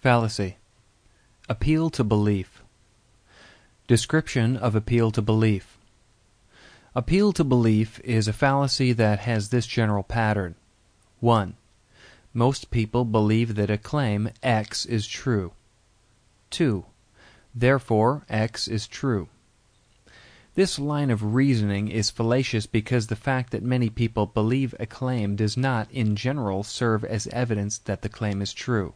[0.00, 0.56] Fallacy
[1.46, 2.62] Appeal to belief
[3.86, 5.76] Description of appeal to belief
[6.94, 10.54] Appeal to belief is a fallacy that has this general pattern.
[11.20, 11.54] 1.
[12.32, 15.52] Most people believe that a claim X is true.
[16.48, 16.86] 2.
[17.54, 19.28] Therefore X is true.
[20.54, 25.36] This line of reasoning is fallacious because the fact that many people believe a claim
[25.36, 28.94] does not, in general, serve as evidence that the claim is true.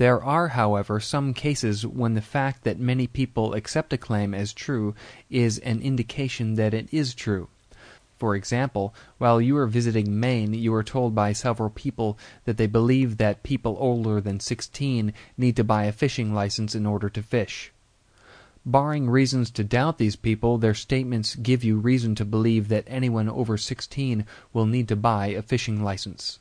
[0.00, 4.54] There are, however, some cases when the fact that many people accept a claim as
[4.54, 4.94] true
[5.28, 7.48] is an indication that it is true.
[8.16, 12.16] For example, while you are visiting Maine, you are told by several people
[12.46, 16.86] that they believe that people older than 16 need to buy a fishing license in
[16.86, 17.70] order to fish.
[18.64, 23.28] Barring reasons to doubt these people, their statements give you reason to believe that anyone
[23.28, 24.24] over 16
[24.54, 26.38] will need to buy a fishing license.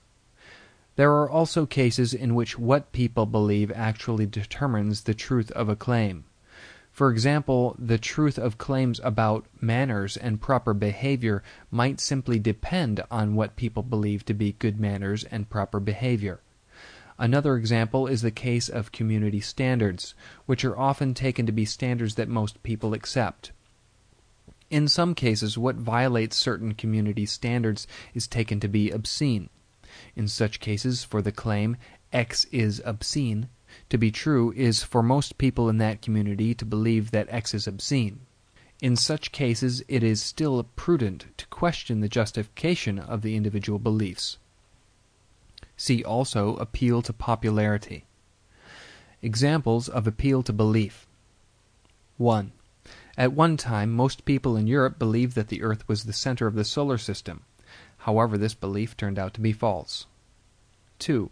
[0.99, 5.75] There are also cases in which what people believe actually determines the truth of a
[5.77, 6.25] claim.
[6.91, 11.41] For example, the truth of claims about manners and proper behavior
[11.71, 16.41] might simply depend on what people believe to be good manners and proper behavior.
[17.17, 20.15] Another example is the case of community standards,
[20.47, 23.53] which are often taken to be standards that most people accept.
[24.69, 29.49] In some cases, what violates certain community standards is taken to be obscene.
[30.15, 31.77] In such cases, for the claim
[32.11, 33.49] X is obscene
[33.89, 37.67] to be true is for most people in that community to believe that X is
[37.67, 38.21] obscene.
[38.81, 44.37] In such cases it is still prudent to question the justification of the individual beliefs.
[45.77, 48.05] See also appeal to popularity.
[49.21, 51.05] Examples of appeal to belief
[52.17, 52.51] 1.
[53.17, 56.55] At one time, most people in Europe believed that the Earth was the center of
[56.55, 57.43] the solar system.
[58.09, 60.07] However, this belief turned out to be false.
[60.97, 61.29] 2.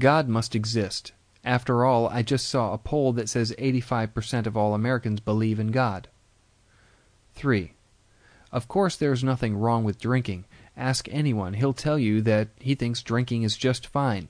[0.00, 1.12] God must exist.
[1.44, 5.68] After all, I just saw a poll that says 85% of all Americans believe in
[5.68, 6.08] God.
[7.36, 7.72] 3.
[8.50, 10.44] Of course there is nothing wrong with drinking.
[10.76, 14.26] Ask anyone, he'll tell you that he thinks drinking is just fine.